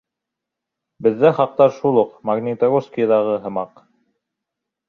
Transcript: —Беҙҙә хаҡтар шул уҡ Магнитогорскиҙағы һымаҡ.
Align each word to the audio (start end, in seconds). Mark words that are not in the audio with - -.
—Беҙҙә 1.07 1.31
хаҡтар 1.41 1.75
шул 1.81 2.01
уҡ 2.05 2.15
Магнитогорскиҙағы 2.31 3.37
һымаҡ. 3.45 3.85